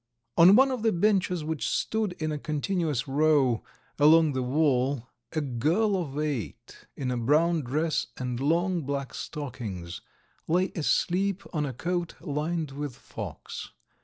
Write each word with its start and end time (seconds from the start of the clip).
On 0.35 0.55
one 0.55 0.71
of 0.71 0.81
the 0.81 0.91
benches, 0.91 1.43
which 1.43 1.69
stood 1.69 2.13
in 2.13 2.31
a 2.31 2.39
continuous 2.39 3.07
row 3.07 3.61
along 3.99 4.33
the 4.33 4.41
wall, 4.41 5.07
a 5.33 5.41
girl 5.41 5.95
of 5.95 6.17
eight, 6.17 6.87
in 6.95 7.11
a 7.11 7.17
brown 7.17 7.61
dress 7.61 8.07
and 8.17 8.39
long 8.39 8.81
black 8.81 9.13
stockings, 9.13 10.01
lay 10.47 10.71
asleep 10.75 11.43
on 11.53 11.67
a 11.67 11.73
coat 11.73 12.15
lined 12.19 12.71
with 12.71 12.95
fox. 12.95 13.73